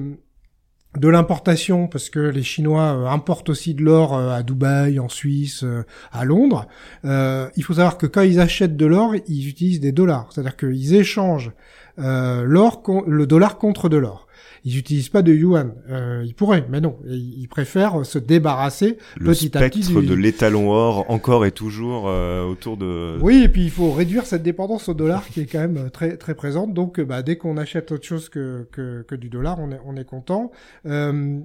de 0.98 1.08
l'importation, 1.08 1.88
parce 1.88 2.10
que 2.10 2.20
les 2.20 2.44
Chinois 2.44 2.96
euh, 2.96 3.06
importent 3.08 3.50
aussi 3.50 3.74
de 3.74 3.82
l'or 3.82 4.16
euh, 4.16 4.32
à 4.32 4.44
Dubaï, 4.44 5.00
en 5.00 5.08
Suisse, 5.08 5.64
euh, 5.64 5.84
à 6.12 6.26
Londres. 6.26 6.68
Il 7.04 7.64
faut 7.64 7.76
savoir 7.76 7.98
que 7.98 8.08
quand 8.08 8.22
ils 8.22 8.40
achètent 8.40 8.76
de 8.76 8.86
l'or, 8.86 9.16
ils 9.28 9.48
utilisent 9.48 9.80
des 9.80 9.92
dollars, 9.92 10.28
c'est-à-dire 10.32 10.58
qu'ils 10.58 10.96
échangent 10.96 11.52
l'or, 11.98 12.84
le 13.08 13.28
dollar 13.28 13.58
contre 13.58 13.90
de 13.90 13.98
l'or. 13.98 14.28
Ils 14.64 14.76
n'utilisent 14.76 15.10
pas 15.10 15.22
de 15.24 15.34
yuan. 15.34 15.74
Euh, 15.90 16.24
ils 16.26 16.36
pourraient, 16.36 16.66
mais 16.70 16.82
non. 16.82 16.98
Ils 17.08 17.48
préfèrent 17.48 18.06
se 18.06 18.20
débarrasser 18.20 18.98
Le 19.18 19.32
petit 19.32 19.58
à 19.58 19.62
petit 19.70 19.82
du- 19.82 20.06
de 20.06 20.14
l'étalon 20.14 20.70
or 20.72 21.06
encore 21.10 21.46
et 21.46 21.52
toujours 21.52 22.08
euh, 22.08 22.44
autour 22.46 22.78
de. 22.78 23.18
Oui, 23.22 23.42
et 23.44 23.50
puis 23.50 23.64
il 23.64 23.72
faut 23.72 23.92
réduire 23.92 24.26
cette 24.26 24.44
dépendance 24.44 24.88
au 24.90 24.94
dollar 24.94 25.28
qui 25.28 25.42
est 25.42 25.46
quand 25.46 25.60
même 25.60 25.78
euh, 25.78 25.90
très 25.90 26.16
très 26.18 26.36
présente. 26.36 26.74
Donc, 26.74 27.00
euh, 27.00 27.06
bah, 27.06 27.22
dès 27.24 27.38
qu'on 27.38 27.58
achète 27.58 27.92
autre 27.92 28.06
chose 28.06 28.30
que, 28.30 28.68
que, 28.72 29.04
que 29.08 29.16
du 29.16 29.30
dollar, 29.30 29.58
on 29.60 29.72
est, 29.72 29.80
on 29.86 29.96
est 29.96 30.06
content. 30.06 30.52
Euh, 30.86 31.40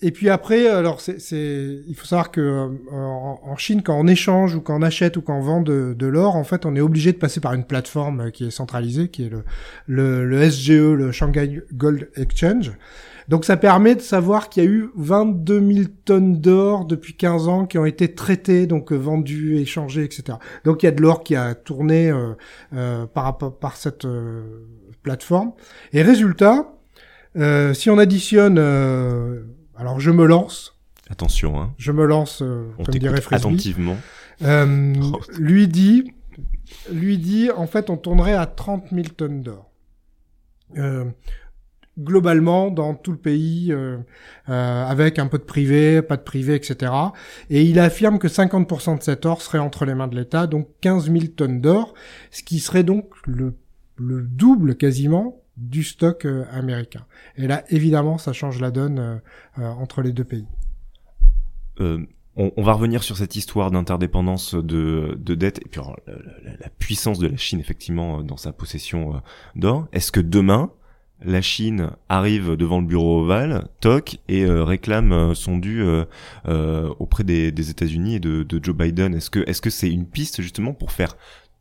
et 0.00 0.10
puis 0.12 0.28
après, 0.28 0.68
alors 0.68 1.00
c'est, 1.00 1.18
il 1.86 1.94
faut 1.94 2.06
savoir 2.06 2.30
que 2.30 2.40
euh, 2.40 2.68
en, 2.92 3.56
Chine, 3.56 3.82
quand 3.82 3.98
on 3.98 4.06
échange 4.06 4.54
ou 4.54 4.60
quand 4.60 4.78
on 4.78 4.82
achète 4.82 5.16
ou 5.16 5.22
quand 5.22 5.36
on 5.36 5.42
vend 5.42 5.60
de, 5.60 5.94
de 5.98 6.06
l'or, 6.06 6.36
en 6.36 6.44
fait, 6.44 6.66
on 6.66 6.76
est 6.76 6.80
obligé 6.80 7.12
de 7.12 7.18
passer 7.18 7.40
par 7.40 7.54
une 7.54 7.64
plateforme 7.64 8.20
euh, 8.20 8.30
qui 8.30 8.46
est 8.46 8.50
centralisée, 8.50 9.08
qui 9.08 9.26
est 9.26 9.28
le, 9.28 9.44
le, 9.86 10.24
le 10.24 10.50
SGE, 10.50 10.70
le 10.70 11.12
Shanghai 11.12 11.62
Gold 11.72 12.10
Exchange. 12.16 12.72
Donc 13.28 13.44
ça 13.44 13.58
permet 13.58 13.94
de 13.94 14.00
savoir 14.00 14.48
qu'il 14.48 14.64
y 14.64 14.66
a 14.66 14.70
eu 14.70 14.90
22 14.96 15.72
000 15.72 15.88
tonnes 16.06 16.40
d'or 16.40 16.86
depuis 16.86 17.14
15 17.14 17.48
ans 17.48 17.66
qui 17.66 17.76
ont 17.76 17.84
été 17.84 18.14
traitées, 18.14 18.66
donc 18.66 18.90
euh, 18.90 18.96
vendues, 18.96 19.58
échangées, 19.58 20.04
etc. 20.04 20.38
Donc 20.64 20.82
il 20.82 20.86
y 20.86 20.88
a 20.88 20.92
de 20.92 21.02
l'or 21.02 21.22
qui 21.22 21.36
a 21.36 21.54
tourné 21.54 22.10
euh, 22.10 22.32
euh, 22.72 23.06
par, 23.06 23.36
par 23.36 23.76
cette 23.76 24.06
euh, 24.06 24.64
plateforme. 25.02 25.52
Et 25.92 26.02
résultat, 26.02 26.74
si 27.74 27.88
on 27.90 27.98
additionne, 27.98 28.58
alors 29.78 30.00
je 30.00 30.10
me 30.10 30.26
lance, 30.26 30.74
Attention, 31.10 31.58
hein. 31.60 31.72
je 31.78 31.90
me 31.92 32.04
lance, 32.04 32.42
euh, 32.42 32.68
On 32.78 32.84
comme 32.84 32.94
dirait 32.96 33.20
Frisbee, 33.22 33.46
attentivement. 33.46 33.96
euh, 34.42 34.94
Oh. 35.02 35.20
lui 35.38 35.66
dit, 35.68 36.12
lui 36.92 37.16
dit, 37.18 37.50
en 37.56 37.66
fait, 37.66 37.88
on 37.88 37.96
tournerait 37.96 38.34
à 38.34 38.44
30 38.46 38.88
000 38.92 39.06
tonnes 39.16 39.42
d'or. 39.42 39.70
Euh, 40.76 41.04
globalement 41.98 42.70
dans 42.70 42.94
tout 42.94 43.10
le 43.10 43.18
pays, 43.18 43.72
euh, 43.72 43.96
euh, 44.48 44.84
avec 44.86 45.18
un 45.18 45.26
peu 45.26 45.38
de 45.38 45.42
privé, 45.44 46.00
pas 46.02 46.16
de 46.16 46.22
privé, 46.22 46.54
etc. 46.54 46.92
Et 47.50 47.62
il 47.64 47.80
affirme 47.80 48.18
que 48.18 48.28
50% 48.28 48.98
de 48.98 49.02
cet 49.02 49.26
or 49.26 49.42
serait 49.42 49.58
entre 49.58 49.84
les 49.84 49.94
mains 49.94 50.06
de 50.08 50.14
l'État, 50.16 50.46
donc 50.46 50.68
15 50.82 51.10
000 51.10 51.18
tonnes 51.36 51.60
d'or, 51.60 51.94
ce 52.30 52.42
qui 52.42 52.60
serait 52.60 52.84
donc 52.84 53.06
le, 53.26 53.54
le 53.96 54.22
double 54.22 54.76
quasiment 54.76 55.40
du 55.58 55.84
stock 55.84 56.24
euh, 56.24 56.44
américain. 56.52 57.04
Et 57.36 57.46
là, 57.46 57.64
évidemment, 57.68 58.18
ça 58.18 58.32
change 58.32 58.60
la 58.60 58.70
donne 58.70 58.98
euh, 58.98 59.16
euh, 59.58 59.66
entre 59.66 60.02
les 60.02 60.12
deux 60.12 60.24
pays. 60.24 60.46
On, 61.80 62.06
on, 62.36 62.62
va 62.62 62.72
revenir 62.72 63.04
sur 63.04 63.16
cette 63.16 63.36
histoire 63.36 63.70
d'interdépendance 63.70 64.54
de, 64.54 65.16
de 65.16 65.34
dette 65.36 65.60
et 65.64 65.68
puis 65.68 65.80
la, 65.80 66.14
la, 66.44 66.56
la, 66.58 66.68
puissance 66.70 67.20
de 67.20 67.28
la 67.28 67.36
Chine 67.36 67.60
effectivement 67.60 68.24
dans 68.24 68.36
sa 68.36 68.52
possession 68.52 69.22
d'or. 69.54 69.86
Est-ce 69.92 70.10
que 70.10 70.18
demain 70.18 70.72
la 71.22 71.42
Chine 71.42 71.90
arrive 72.08 72.56
devant 72.56 72.80
le 72.80 72.86
bureau 72.86 73.22
ovale, 73.22 73.68
toc, 73.80 74.18
et 74.28 74.44
euh, 74.44 74.64
réclame 74.64 75.12
euh, 75.12 75.34
son 75.34 75.58
dû 75.58 75.82
euh, 75.82 76.94
auprès 76.98 77.24
des, 77.24 77.50
des 77.50 77.70
États-Unis 77.70 78.16
et 78.16 78.20
de, 78.20 78.42
de, 78.42 78.60
Joe 78.62 78.76
Biden? 78.76 79.14
Est-ce 79.14 79.30
que 79.30 79.40
est-ce 79.48 79.60
que 79.60 79.70
c'est 79.70 79.90
une 79.90 80.06
piste 80.06 80.40
justement 80.42 80.74
pour 80.74 80.92
faire 80.92 81.16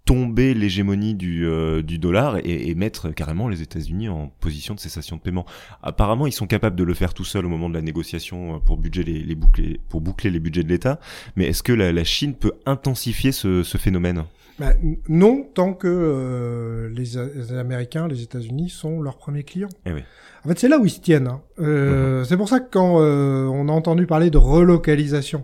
tomber 0.08 0.54
l'hégémonie 0.54 1.16
du, 1.16 1.46
du 1.84 1.98
dollar 2.00 2.38
et, 2.38 2.70
et, 2.70 2.76
mettre 2.76 3.04
carrément 3.20 3.48
les 3.54 3.62
États-Unis 3.62 4.08
en 4.10 4.32
position 4.40 4.74
de 4.74 4.80
cessation 4.80 5.18
de 5.18 5.22
paiement. 5.22 5.46
Apparemment, 5.84 6.28
ils 6.28 6.38
sont 6.42 6.48
capables 6.48 6.78
de 6.78 6.86
le 6.86 6.94
faire 6.94 7.14
tout 7.14 7.26
seuls 7.26 7.46
au 7.46 7.50
moment 7.50 7.70
de 7.70 7.74
la 7.76 7.82
négociation 7.82 8.62
pour 8.66 8.78
budget 8.78 9.04
les, 9.04 9.20
les 9.30 9.36
boucler, 9.36 9.82
pour 9.90 10.00
boucler 10.02 10.30
les 10.32 10.40
budgets 10.40 10.64
de 10.64 10.70
l'État. 10.70 11.00
Mais 11.36 11.46
est-ce 11.48 11.62
que 11.62 11.74
la, 11.74 11.92
la, 11.92 12.06
Chine 12.06 12.34
peut 12.36 12.54
intensifier 12.66 13.32
ce, 13.34 13.64
ce 13.64 13.78
phénomène? 13.78 14.24
Bah, 14.60 14.74
non, 15.08 15.46
tant 15.54 15.74
que 15.74 15.88
euh, 15.88 16.90
les, 16.90 17.12
les, 17.36 17.54
Américains, 17.58 18.08
les 18.08 18.24
États-Unis 18.24 18.70
sont 18.70 19.02
leurs 19.02 19.18
premiers 19.18 19.44
clients. 19.44 19.70
Eh 19.86 19.92
oui. 19.92 20.02
En 20.44 20.50
fait, 20.50 20.58
c'est 20.60 20.68
là 20.68 20.80
où 20.80 20.86
ils 20.86 20.90
se 20.90 21.00
tiennent. 21.00 21.28
Hein. 21.28 21.42
Euh, 21.60 22.22
mm 22.22 22.24
-hmm. 22.24 22.26
C'est 22.28 22.38
pour 22.38 22.50
ça 22.50 22.60
que 22.60 22.70
quand 22.72 23.02
euh, 23.02 23.46
on 23.46 23.70
a 23.70 23.72
entendu 23.72 24.08
parler 24.08 24.30
de 24.32 24.40
relocalisation, 24.40 25.44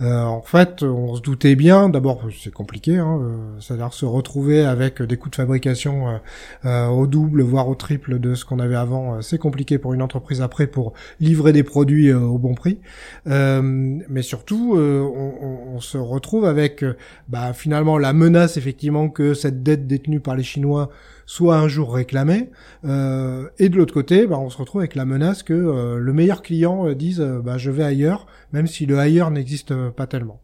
euh, 0.00 0.22
en 0.22 0.42
fait, 0.42 0.82
on 0.82 1.14
se 1.14 1.20
doutait 1.20 1.54
bien. 1.54 1.88
D'abord, 1.88 2.22
c'est 2.42 2.52
compliqué, 2.52 2.98
hein, 2.98 3.18
euh, 3.22 3.36
c'est-à-dire 3.60 3.92
se 3.92 4.04
retrouver 4.04 4.64
avec 4.64 5.00
des 5.02 5.16
coûts 5.16 5.30
de 5.30 5.36
fabrication 5.36 6.08
euh, 6.08 6.18
euh 6.64 6.86
au 6.88 7.06
double, 7.06 7.42
voire 7.42 7.68
au 7.68 7.74
triple 7.74 8.18
de 8.18 8.34
ce 8.34 8.44
qu'on 8.44 8.58
avait 8.58 8.74
avant. 8.74 9.20
c'est 9.22 9.38
compliqué 9.38 9.78
pour 9.78 9.94
une 9.94 10.02
entreprise 10.02 10.42
après 10.42 10.66
pour 10.66 10.92
livrer 11.20 11.52
des 11.52 11.62
produits 11.62 12.12
au 12.12 12.38
bon 12.38 12.54
prix. 12.54 12.80
mais 13.26 14.22
surtout, 14.22 14.76
on, 14.76 15.74
on, 15.74 15.80
se 15.80 15.98
retrouve 15.98 16.44
avec, 16.44 16.84
bah, 17.28 17.52
finalement, 17.52 17.98
la 17.98 18.12
menace 18.12 18.56
effectivement 18.56 19.08
que 19.08 19.34
cette 19.34 19.62
dette 19.62 19.86
détenue 19.86 20.20
par 20.20 20.36
les 20.36 20.42
Chinois 20.42 20.90
soit 21.26 21.56
un 21.56 21.68
jour 21.68 21.94
réclamée. 21.94 22.50
Euh, 22.84 23.48
et 23.58 23.68
de 23.68 23.76
l'autre 23.76 23.94
côté, 23.94 24.26
bah, 24.26 24.38
on 24.38 24.50
se 24.50 24.58
retrouve 24.58 24.80
avec 24.80 24.94
la 24.94 25.04
menace 25.04 25.42
que 25.42 25.54
euh, 25.54 25.98
le 25.98 26.12
meilleur 26.12 26.42
client 26.42 26.86
euh, 26.86 26.94
dise 26.94 27.20
bah, 27.44 27.58
je 27.58 27.70
vais 27.70 27.84
ailleurs, 27.84 28.26
même 28.52 28.66
si 28.66 28.86
le 28.86 28.98
ailleurs 28.98 29.30
n'existe 29.30 29.74
pas 29.90 30.06
tellement. 30.06 30.40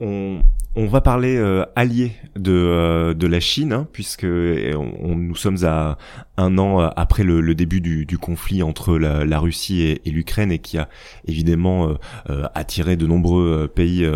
On, 0.00 0.42
on, 0.76 0.86
va 0.86 1.00
parler 1.00 1.36
euh, 1.36 1.64
allié 1.74 2.12
de, 2.36 2.52
euh, 2.52 3.14
de 3.14 3.26
la 3.26 3.40
Chine, 3.40 3.72
hein, 3.72 3.88
puisque 3.92 4.24
on, 4.24 5.16
nous 5.16 5.34
sommes 5.34 5.64
à 5.64 5.98
un 6.36 6.56
an 6.56 6.78
après 6.78 7.24
le, 7.24 7.40
le 7.40 7.56
début 7.56 7.80
du, 7.80 8.06
du, 8.06 8.16
conflit 8.16 8.62
entre 8.62 8.96
la, 8.96 9.24
la 9.24 9.40
Russie 9.40 9.82
et, 9.82 10.00
et 10.04 10.12
l'Ukraine 10.12 10.52
et 10.52 10.60
qui 10.60 10.78
a 10.78 10.88
évidemment 11.26 11.96
euh, 12.30 12.44
attiré 12.54 12.96
de 12.96 13.08
nombreux 13.08 13.66
pays, 13.66 14.08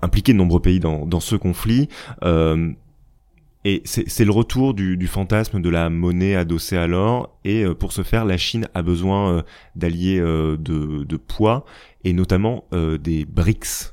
impliqué 0.00 0.32
de 0.32 0.38
nombreux 0.38 0.60
pays 0.60 0.80
dans, 0.80 1.04
dans 1.04 1.20
ce 1.20 1.36
conflit. 1.36 1.90
Et 3.64 3.82
c'est 3.84 4.24
le 4.24 4.30
retour 4.30 4.72
du, 4.72 4.96
du, 4.96 5.08
fantasme 5.08 5.60
de 5.60 5.68
la 5.68 5.90
monnaie 5.90 6.36
adossée 6.36 6.76
à 6.76 6.86
l'or. 6.86 7.36
Et 7.44 7.64
euh, 7.64 7.74
pour 7.74 7.92
ce 7.92 8.02
faire, 8.02 8.24
la 8.24 8.36
Chine 8.36 8.68
a 8.74 8.82
besoin 8.82 9.32
euh, 9.32 9.42
d'alliés 9.74 10.20
euh, 10.20 10.56
de, 10.56 11.02
de, 11.02 11.16
poids 11.16 11.64
et 12.04 12.12
notamment 12.12 12.64
des 12.72 13.24
BRICS. 13.24 13.90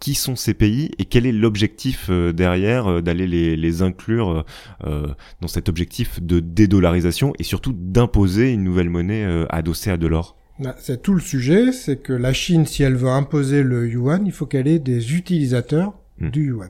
qui 0.00 0.14
sont 0.14 0.36
ces 0.36 0.54
pays 0.54 0.90
et 0.98 1.04
quel 1.06 1.24
est 1.24 1.32
l'objectif 1.32 2.10
derrière 2.10 3.02
d'aller 3.02 3.26
les, 3.26 3.56
les, 3.56 3.82
inclure 3.82 4.44
dans 4.82 5.48
cet 5.48 5.68
objectif 5.68 6.20
de 6.22 6.40
dédollarisation 6.40 7.32
et 7.38 7.42
surtout 7.42 7.72
d'imposer 7.72 8.52
une 8.52 8.64
nouvelle 8.64 8.90
monnaie 8.90 9.26
adossée 9.48 9.90
à 9.90 9.96
de 9.96 10.06
l'or? 10.06 10.36
Bah, 10.60 10.76
c'est 10.78 11.00
tout 11.00 11.14
le 11.14 11.20
sujet, 11.20 11.72
c'est 11.72 11.96
que 11.96 12.12
la 12.12 12.34
Chine, 12.34 12.66
si 12.66 12.82
elle 12.82 12.96
veut 12.96 13.08
imposer 13.08 13.62
le 13.62 13.88
yuan, 13.88 14.26
il 14.26 14.32
faut 14.32 14.44
qu'elle 14.44 14.68
ait 14.68 14.78
des 14.78 15.14
utilisateurs 15.14 15.94
hmm. 16.20 16.28
du 16.28 16.48
yuan. 16.48 16.68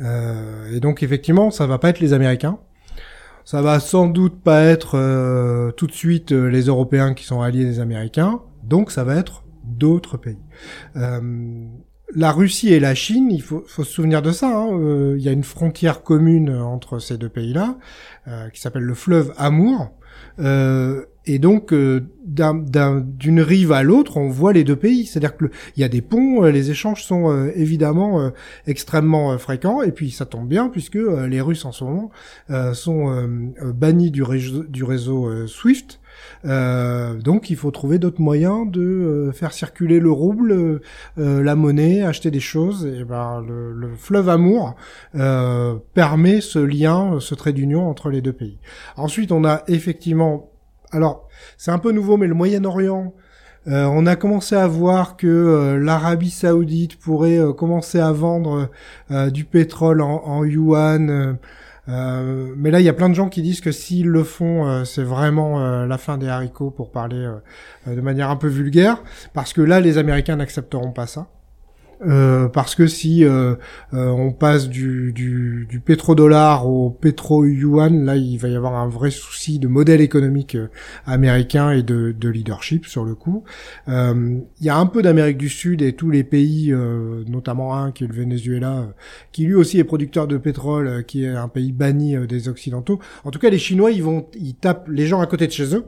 Euh, 0.00 0.74
et 0.74 0.80
donc 0.80 1.02
effectivement, 1.02 1.50
ça 1.50 1.66
va 1.66 1.78
pas 1.78 1.90
être 1.90 2.00
les 2.00 2.12
Américains. 2.12 2.58
Ça 3.44 3.62
va 3.62 3.80
sans 3.80 4.06
doute 4.06 4.40
pas 4.42 4.62
être 4.62 4.96
euh, 4.96 5.72
tout 5.72 5.86
de 5.86 5.92
suite 5.92 6.32
euh, 6.32 6.48
les 6.48 6.66
Européens 6.66 7.14
qui 7.14 7.24
sont 7.24 7.40
alliés 7.40 7.64
des 7.64 7.80
Américains. 7.80 8.42
Donc 8.62 8.90
ça 8.90 9.02
va 9.02 9.16
être 9.16 9.44
d'autres 9.64 10.16
pays. 10.16 10.38
Euh, 10.96 11.64
la 12.14 12.32
Russie 12.32 12.72
et 12.72 12.80
la 12.80 12.94
Chine, 12.94 13.28
il 13.30 13.42
faut, 13.42 13.64
se 13.66 13.82
souvenir 13.82 14.22
de 14.22 14.30
ça. 14.30 14.56
Hein. 14.56 15.14
Il 15.16 15.22
y 15.22 15.28
a 15.28 15.32
une 15.32 15.42
frontière 15.42 16.02
commune 16.02 16.50
entre 16.50 16.98
ces 16.98 17.18
deux 17.18 17.28
pays-là, 17.28 17.78
qui 18.52 18.60
s'appelle 18.60 18.82
le 18.82 18.94
fleuve 18.94 19.32
Amour. 19.36 19.90
Euh, 21.28 21.32
et 21.32 21.38
donc, 21.38 21.72
euh, 21.72 22.00
d'une 22.26 23.40
rive 23.40 23.72
à 23.72 23.82
l'autre, 23.82 24.16
on 24.16 24.28
voit 24.28 24.52
les 24.52 24.64
deux 24.64 24.76
pays. 24.76 25.06
C'est-à-dire 25.06 25.36
qu'il 25.36 25.50
y 25.76 25.84
a 25.84 25.88
des 25.88 26.02
ponts, 26.02 26.44
euh, 26.44 26.50
les 26.50 26.70
échanges 26.70 27.02
sont 27.04 27.30
euh, 27.30 27.50
évidemment 27.54 28.20
euh, 28.20 28.30
extrêmement 28.66 29.36
fréquents. 29.38 29.82
Et 29.82 29.92
puis, 29.92 30.10
ça 30.10 30.26
tombe 30.26 30.48
bien 30.48 30.68
puisque 30.68 30.94
les 30.96 31.40
Russes 31.40 31.64
en 31.64 31.72
ce 31.72 31.84
moment 31.84 32.10
sont 32.72 33.28
bannis 33.74 34.10
du 34.10 34.22
réseau, 34.22 34.64
du 34.64 34.84
réseau 34.84 35.46
SWIFT. 35.46 36.00
donc, 36.44 37.50
il 37.50 37.56
faut 37.56 37.70
trouver 37.70 37.98
d'autres 37.98 38.20
moyens 38.20 38.70
de 38.70 39.30
faire 39.32 39.52
circuler 39.52 40.00
le 40.00 40.10
rouble, 40.10 40.80
la 41.16 41.56
monnaie, 41.56 42.02
acheter 42.02 42.30
des 42.30 42.40
choses. 42.40 42.86
Et 42.86 43.04
ben, 43.04 43.44
le, 43.46 43.72
le 43.72 43.94
fleuve 43.94 44.28
Amour 44.28 44.74
permet 45.94 46.40
ce 46.40 46.58
lien, 46.58 47.18
ce 47.20 47.34
trait 47.34 47.52
d'union 47.52 47.88
entre 47.88 48.10
les 48.10 48.20
deux 48.20 48.32
pays. 48.32 48.58
Ensuite, 48.96 49.32
on 49.32 49.44
a 49.44 49.62
effectivement 49.68 50.49
alors, 50.92 51.28
c'est 51.56 51.70
un 51.70 51.78
peu 51.78 51.92
nouveau, 51.92 52.16
mais 52.16 52.26
le 52.26 52.34
Moyen-Orient, 52.34 53.14
euh, 53.68 53.84
on 53.84 54.06
a 54.06 54.16
commencé 54.16 54.56
à 54.56 54.66
voir 54.66 55.16
que 55.16 55.26
euh, 55.26 55.78
l'Arabie 55.78 56.30
Saoudite 56.30 56.98
pourrait 56.98 57.38
euh, 57.38 57.52
commencer 57.52 58.00
à 58.00 58.10
vendre 58.10 58.70
du 59.30 59.44
pétrole 59.44 60.00
en, 60.00 60.22
en 60.24 60.44
yuan. 60.44 61.36
mais 61.86 62.70
là, 62.70 62.80
il 62.80 62.84
y 62.84 62.88
a 62.88 62.92
plein 62.92 63.08
de 63.08 63.14
gens 63.14 63.28
qui 63.28 63.42
disent 63.42 63.60
que 63.60 63.72
s'ils 63.72 64.08
le 64.08 64.24
font, 64.24 64.84
c'est 64.84 65.02
vraiment 65.02 65.84
la 65.84 65.98
fin 65.98 66.16
des 66.18 66.28
haricots 66.28 66.70
pour 66.70 66.90
parler 66.92 67.28
de 67.86 68.00
manière 68.00 68.30
un 68.30 68.36
peu 68.36 68.46
vulgaire, 68.46 69.02
parce 69.34 69.52
que 69.52 69.60
là, 69.60 69.80
les 69.80 69.98
Américains 69.98 70.36
n'accepteront 70.36 70.92
pas 70.92 71.06
ça. 71.06 71.26
Euh, 72.02 72.48
parce 72.48 72.74
que 72.74 72.86
si 72.86 73.24
euh, 73.24 73.56
euh, 73.92 74.08
on 74.08 74.32
passe 74.32 74.68
du, 74.68 75.12
du, 75.12 75.66
du 75.68 75.80
pétrodollar 75.80 76.66
au 76.66 76.88
pétro-yuan, 76.90 78.04
là 78.04 78.16
il 78.16 78.38
va 78.38 78.48
y 78.48 78.56
avoir 78.56 78.74
un 78.74 78.88
vrai 78.88 79.10
souci 79.10 79.58
de 79.58 79.68
modèle 79.68 80.00
économique 80.00 80.54
euh, 80.54 80.68
américain 81.04 81.72
et 81.72 81.82
de, 81.82 82.14
de, 82.18 82.28
leadership 82.30 82.86
sur 82.86 83.04
le 83.04 83.14
coup. 83.14 83.44
Il 83.86 84.44
y 84.60 84.68
a 84.68 84.76
un 84.76 84.86
peu 84.86 85.02
d'Amérique 85.02 85.36
du 85.36 85.48
Sud 85.48 85.82
et 85.82 85.92
tous 85.92 86.10
les 86.10 86.24
pays, 86.24 86.72
notamment 87.26 87.76
un 87.76 87.90
qui 87.90 88.04
est 88.04 88.06
le 88.06 88.14
Venezuela, 88.14 88.86
qui 89.32 89.44
lui 89.44 89.54
aussi 89.54 89.78
est 89.78 89.84
producteur 89.84 90.26
de 90.26 90.38
pétrole, 90.38 91.04
qui 91.04 91.24
est 91.24 91.28
un 91.28 91.48
pays 91.48 91.72
banni 91.72 92.16
des 92.26 92.48
Occidentaux. 92.48 93.00
En 93.24 93.30
tout 93.30 93.38
cas, 93.38 93.50
les 93.50 93.58
Chinois, 93.58 93.90
ils 93.90 94.02
vont, 94.02 94.26
ils 94.34 94.54
tapent 94.54 94.88
les 94.88 95.06
gens 95.06 95.20
à 95.20 95.26
côté 95.26 95.46
de 95.46 95.52
chez 95.52 95.74
eux 95.74 95.84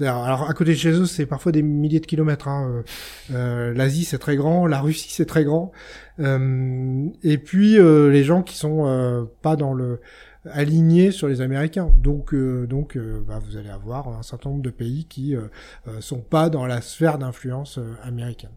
alors 0.00 0.48
à 0.48 0.54
côté 0.54 0.72
de 0.72 0.76
chez 0.76 0.90
eux, 0.90 1.06
c'est 1.06 1.26
parfois 1.26 1.52
des 1.52 1.62
milliers 1.62 2.00
de 2.00 2.06
kilomètres. 2.06 2.48
Hein. 2.48 2.84
Euh, 3.32 3.74
L'Asie 3.74 4.04
c'est 4.04 4.18
très 4.18 4.36
grand, 4.36 4.66
la 4.66 4.80
Russie 4.80 5.10
c'est 5.10 5.26
très 5.26 5.44
grand, 5.44 5.72
euh, 6.20 7.06
et 7.22 7.38
puis 7.38 7.78
euh, 7.78 8.10
les 8.10 8.24
gens 8.24 8.42
qui 8.42 8.56
sont 8.56 9.28
pas 9.42 9.56
dans 9.56 9.74
le 9.74 10.00
alignés 10.50 11.10
sur 11.10 11.28
les 11.28 11.40
Américains. 11.40 11.92
Donc 11.98 12.34
donc 12.34 12.98
bah, 13.26 13.40
vous 13.44 13.56
allez 13.56 13.70
avoir 13.70 14.08
un 14.08 14.22
certain 14.22 14.50
nombre 14.50 14.62
de 14.62 14.70
pays 14.70 15.04
qui 15.06 15.34
sont 16.00 16.20
pas 16.20 16.48
dans 16.48 16.66
la 16.66 16.80
sphère 16.80 17.18
d'influence 17.18 17.78
américaine. 18.02 18.50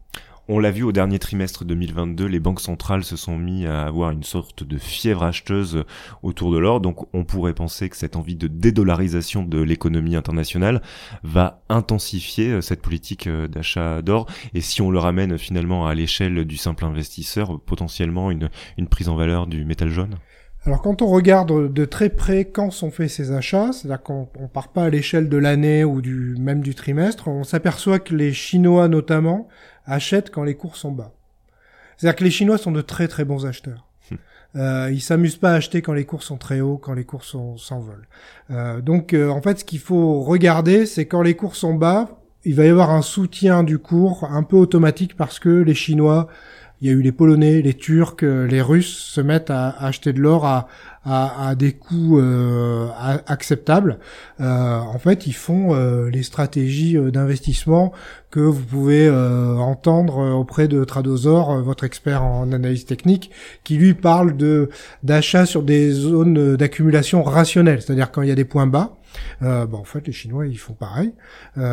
On 0.48 0.60
l'a 0.60 0.71
vu 0.71 0.83
au 0.83 0.91
dernier 0.91 1.19
trimestre 1.19 1.65
2022, 1.65 2.25
les 2.25 2.39
banques 2.39 2.62
centrales 2.62 3.03
se 3.03 3.15
sont 3.15 3.38
mis 3.38 3.67
à 3.67 3.83
avoir 3.83 4.10
une 4.10 4.24
sorte 4.24 4.63
de 4.63 4.77
fièvre 4.77 5.24
acheteuse 5.24 5.83
autour 6.24 6.51
de 6.51 6.57
l'or. 6.57 6.81
Donc 6.81 7.07
on 7.13 7.24
pourrait 7.24 7.53
penser 7.53 7.89
que 7.89 7.95
cette 7.95 8.15
envie 8.15 8.36
de 8.36 8.48
dédollarisation 8.48 9.43
de 9.43 9.62
l'économie 9.62 10.15
internationale 10.15 10.81
va 11.24 11.62
intensifier 11.69 12.50
euh, 12.50 12.62
cette 12.62 12.81
politique 12.81 13.27
euh, 13.27 13.48
d'achat 13.48 14.01
d'or. 14.01 14.25
Et 14.53 14.62
si 14.62 14.81
on 14.81 14.89
le 14.89 15.00
ramène 15.00 15.38
finalement 15.38 15.86
à 15.86 15.93
l'échelle 15.93 16.43
du 16.45 16.57
simple 16.57 16.86
investisseur, 16.86 17.60
potentiellement 17.62 18.31
une, 18.31 18.50
une 18.77 18.88
prise 18.88 19.10
en 19.10 19.15
valeur 19.15 19.45
du 19.45 19.63
métal 19.63 19.89
jaune? 19.89 20.17
Alors 20.65 20.83
quand 20.83 21.01
on 21.01 21.07
regarde 21.07 21.74
de 21.74 21.86
très 21.86 22.10
près 22.10 22.45
quand 22.45 22.69
sont 22.69 22.91
faits 22.91 23.10
ces 23.10 23.31
achats, 23.31 23.71
c'est-à-dire 23.74 24.03
qu'on 24.03 24.27
on 24.39 24.48
part 24.48 24.67
pas 24.67 24.83
à 24.83 24.89
l'échelle 24.89 25.27
de 25.27 25.38
l'année 25.38 25.83
ou 25.83 26.01
du 26.01 26.36
même 26.39 26.62
du 26.62 26.75
trimestre, 26.75 27.27
on 27.27 27.43
s'aperçoit 27.43 27.98
que 27.98 28.13
les 28.13 28.31
Chinois 28.31 28.88
notamment 28.88 29.48
achètent 29.85 30.31
quand 30.31 30.43
les 30.43 30.55
cours 30.55 30.75
sont 30.75 30.91
bas. 30.91 31.11
C'est-à-dire 31.97 32.15
que 32.15 32.23
les 32.23 32.31
Chinois 32.31 32.57
sont 32.57 32.71
de 32.71 32.81
très 32.81 33.07
très 33.07 33.25
bons 33.25 33.45
acheteurs. 33.45 33.88
Euh, 34.57 34.89
ils 34.91 35.01
s'amusent 35.01 35.38
pas 35.38 35.51
à 35.51 35.55
acheter 35.55 35.81
quand 35.81 35.93
les 35.93 36.03
cours 36.03 36.23
sont 36.23 36.35
très 36.35 36.59
hauts, 36.59 36.77
quand 36.77 36.93
les 36.93 37.05
cours 37.05 37.23
s'envolent. 37.23 38.07
Euh, 38.50 38.81
donc 38.81 39.13
euh, 39.13 39.29
en 39.29 39.41
fait, 39.41 39.59
ce 39.59 39.65
qu'il 39.65 39.79
faut 39.79 40.21
regarder, 40.23 40.85
c'est 40.85 41.05
quand 41.05 41.21
les 41.21 41.35
cours 41.35 41.55
sont 41.55 41.73
bas, 41.73 42.09
il 42.43 42.55
va 42.55 42.65
y 42.65 42.69
avoir 42.69 42.89
un 42.89 43.01
soutien 43.01 43.63
du 43.63 43.79
cours 43.79 44.25
un 44.25 44.43
peu 44.43 44.57
automatique 44.57 45.15
parce 45.15 45.39
que 45.39 45.50
les 45.50 45.75
Chinois 45.75 46.27
il 46.81 46.88
y 46.88 46.89
a 46.89 46.93
eu 46.93 47.01
les 47.01 47.11
Polonais, 47.11 47.61
les 47.61 47.75
Turcs, 47.75 48.23
euh, 48.23 48.47
les 48.47 48.61
Russes 48.61 48.97
se 48.97 49.21
mettent 49.21 49.51
à, 49.51 49.69
acheter 49.69 50.13
de 50.13 50.19
l'or 50.19 50.45
à, 50.45 50.67
à, 51.03 51.55
des 51.55 51.74
coûts 51.74 52.20
euh, 52.20 52.88
acceptables. 53.25 53.98
Euh, 54.39 54.77
en 54.79 55.00
fait, 55.00 55.25
ils 55.25 55.34
font 55.34 55.74
les 56.05 56.24
stratégies 56.24 56.98
d'investissement 57.12 57.91
que 58.29 58.39
vous 58.39 58.63
pouvez 58.63 59.10
entendre 59.10 60.36
auprès 60.36 60.67
de 60.67 60.84
Tradosor, 60.84 61.62
votre 61.62 61.84
expert 61.84 62.24
en 62.24 62.51
analyse 62.51 62.86
technique, 62.86 63.31
qui 63.63 63.77
lui 63.77 63.93
parle 63.93 64.38
de 64.38 64.70
d'achat 65.03 65.46
sur 65.46 65.63
des 65.63 65.91
zones 65.91 66.55
d'accumulation 66.55 67.24
rationnelle, 67.24 67.81
c'est-à-dire 67.81 68.12
quand 68.12 68.22
il 68.22 68.29
y 68.29 68.31
a 68.31 68.36
des 68.36 68.46
points 68.46 68.67
bas. 68.67 68.98
Euh, 69.41 69.67
en 69.72 69.84
fait, 69.84 70.08
les 70.08 70.13
Chinois, 70.13 70.48
ils 70.48 70.60
font 70.60 70.74
pareil. 70.74 71.13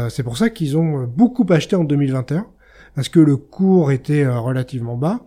c'est 0.08 0.22
pour 0.22 0.38
ça 0.38 0.50
qu'ils 0.50 0.76
ont 0.76 1.04
beaucoup 1.04 1.46
acheté 1.50 1.76
en 1.76 1.84
2021 1.84 2.46
parce 2.98 3.08
que 3.08 3.20
le 3.20 3.36
cours 3.36 3.92
était 3.92 4.24
euh, 4.24 4.40
relativement 4.40 4.96
bas. 4.96 5.20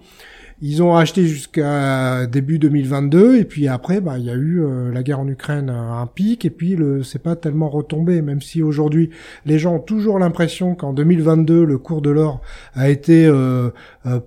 Ils 0.64 0.84
ont 0.84 0.96
acheté 0.96 1.26
jusqu'à 1.26 2.28
début 2.28 2.60
2022 2.60 3.38
et 3.38 3.46
puis 3.46 3.68
après, 3.68 4.00
bah, 4.00 4.20
il 4.20 4.26
y 4.26 4.30
a 4.30 4.36
eu 4.36 4.62
euh, 4.64 4.92
la 4.92 5.02
guerre 5.02 5.20
en 5.20 5.28
Ukraine, 5.28 5.72
un 5.72 6.06
pic 6.06 6.46
et 6.46 6.52
puis 6.52 6.76
le, 6.76 7.02
c'est 7.02 7.18
pas 7.18 7.36
tellement 7.36 7.68
retombé. 7.68 8.22
Même 8.22 8.42
si 8.42 8.62
aujourd'hui, 8.62 9.10
les 9.48 9.58
gens 9.58 9.78
ont 9.78 9.80
toujours 9.80 10.20
l'impression 10.20 10.76
qu'en 10.76 10.94
2022, 10.94 11.66
le 11.66 11.78
cours 11.80 12.04
de 12.04 12.12
l'or 12.12 12.42
a 12.76 12.90
été 12.90 13.26
euh, 13.26 13.72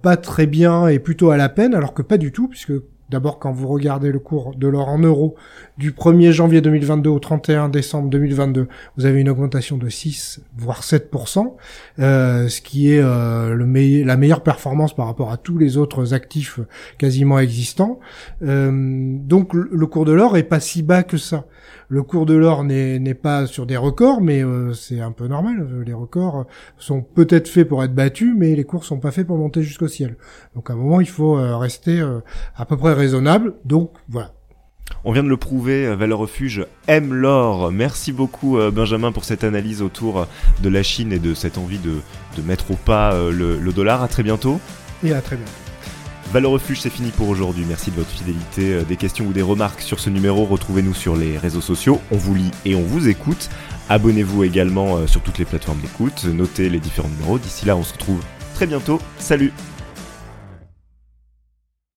pas 0.03 0.17
très 0.17 0.47
bien 0.47 0.89
et 0.89 0.99
plutôt 0.99 1.31
à 1.31 1.37
la 1.37 1.49
peine, 1.49 1.73
alors 1.73 1.95
que 1.95 2.03
pas 2.03 2.19
du 2.19 2.33
tout, 2.33 2.49
puisque 2.49 2.73
D'abord, 3.15 3.39
quand 3.39 3.53
vous 3.53 3.69
regardez 3.69 4.11
le 4.11 4.19
cours 4.19 4.57
de 4.57 4.67
l'or 4.67 4.89
en 4.89 4.99
euros 4.99 5.37
du 5.79 5.93
1er 5.93 6.33
janvier 6.33 6.61
2022 6.61 7.09
au 7.09 7.21
31 7.21 7.69
décembre 7.69 8.11
2022, 8.11 8.67
vous 8.97 9.07
avez 9.07 9.21
une 9.21 9.29
augmentation 9.29 9.77
de 9.77 9.89
6 9.89 10.41
voire 10.59 10.83
7%, 10.83 11.55
euh, 12.01 12.49
ce 12.49 12.61
qui 12.61 12.91
est 12.91 12.99
euh, 13.01 13.55
le 13.55 14.05
la 14.05 14.17
meilleure 14.17 14.43
performance 14.43 14.97
par 14.97 15.07
rapport 15.07 15.31
à 15.31 15.37
tous 15.37 15.59
les 15.59 15.77
autres 15.77 16.13
actifs 16.13 16.59
quasiment 16.99 17.39
existants. 17.39 18.01
Euh, 18.43 18.73
donc 18.73 19.55
le 19.55 19.87
cours 19.87 20.07
de 20.07 20.13
l'or 20.13 20.37
est 20.37 20.43
pas 20.43 20.59
si 20.59 20.83
bas 20.83 21.05
que 21.05 21.17
ça. 21.17 21.45
Le 21.89 22.03
cours 22.03 22.27
de 22.27 22.35
l'or 22.35 22.65
n'est 22.65 23.15
pas 23.15 23.47
sur 23.47 23.67
des 23.67 23.77
records, 23.77 24.21
mais 24.21 24.45
euh, 24.45 24.73
c'est 24.73 25.01
un 25.01 25.13
peu 25.13 25.27
normal. 25.27 25.83
Les 25.87 25.93
records 25.93 26.47
sont 26.79 27.03
peut-être 27.03 27.49
faits 27.49 27.69
pour 27.69 27.85
être 27.85 27.95
battus, 27.95 28.35
mais 28.37 28.55
les 28.55 28.65
cours 28.65 28.85
sont 28.85 28.99
pas 28.99 29.11
faits 29.11 29.27
pour 29.27 29.37
monter 29.37 29.63
jusqu'au 29.63 29.89
ciel. 29.89 30.17
Donc 30.55 30.71
à 30.71 30.73
un 30.73 30.77
moment, 30.77 31.01
il 31.01 31.09
faut 31.09 31.39
euh, 31.39 31.57
rester 31.57 32.01
euh, 32.01 32.21
à 32.57 32.65
peu 32.65 32.77
près 32.77 32.93
raisonnable. 32.93 33.55
Donc 33.65 33.93
voilà. 34.09 34.33
On 35.05 35.13
vient 35.13 35.23
de 35.23 35.29
le 35.29 35.37
prouver, 35.37 35.95
Valeur 35.97 36.19
Refuge 36.19 36.67
aime 36.89 37.13
l'or. 37.13 37.73
Merci 37.73 38.13
beaucoup 38.13 38.59
Benjamin 38.71 39.13
pour 39.13 39.25
cette 39.25 39.45
analyse 39.45 39.81
autour 39.81 40.27
de 40.63 40.69
la 40.69 40.83
Chine 40.83 41.13
et 41.13 41.19
de 41.19 41.33
cette 41.33 41.57
envie 41.57 41.79
de, 41.79 42.01
mettre 42.43 42.71
au 42.71 42.75
pas 42.75 43.19
le, 43.31 43.59
le 43.59 43.73
dollar. 43.73 44.03
À 44.03 44.09
très 44.09 44.23
bientôt. 44.23 44.61
Et 45.03 45.13
à 45.13 45.21
très 45.21 45.37
bientôt. 45.37 45.64
Valeur 46.35 46.51
Refuge, 46.51 46.81
c'est 46.81 46.91
fini 46.91 47.13
pour 47.13 47.29
aujourd'hui. 47.29 47.65
Merci 47.65 47.93
de 47.93 47.95
votre 47.95 48.11
fidélité. 48.11 48.75
Euh, 48.75 48.83
des 48.83 48.97
questions 48.97 49.25
ou 49.25 49.33
des 49.33 49.41
remarques 49.41 49.81
sur 49.81 50.01
ce 50.01 50.11
numéro, 50.11 50.45
retrouvez-nous 50.45 50.93
sur 50.93 51.15
les 51.15 51.39
réseaux 51.39 51.61
sociaux. 51.61 52.01
On 52.11 52.17
vous 52.17 52.35
lit 52.35 52.51
et 52.65 52.75
on 52.75 52.83
vous 52.83 53.07
écoute. 53.07 53.49
Abonnez-vous 53.89 54.43
également 54.43 54.97
euh, 54.97 55.07
sur 55.07 55.21
toutes 55.21 55.39
les 55.39 55.45
plateformes 55.45 55.79
d'écoute. 55.79 56.25
Notez 56.25 56.71
les 56.71 56.81
différents 56.81 57.09
numéros. 57.09 57.39
D'ici 57.39 57.67
là, 57.67 57.77
on 57.77 57.85
se 57.85 57.93
retrouve 57.93 58.21
très 58.53 58.67
bientôt. 58.67 59.01
Salut 59.17 59.53